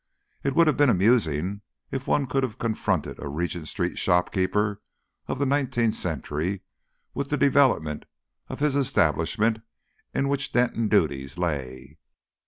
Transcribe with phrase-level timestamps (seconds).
[0.43, 4.81] It would have been amusing if one could have confronted a Regent Street shopkeeper
[5.27, 6.61] of the nineteenth century
[7.13, 8.05] with the development
[8.47, 9.59] of his establishment
[10.11, 11.99] in which Denton's duties lay.